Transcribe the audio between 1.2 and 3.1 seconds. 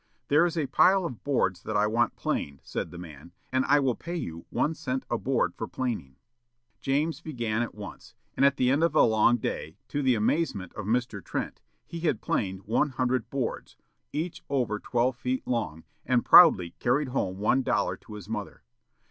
boards that I want planed," said the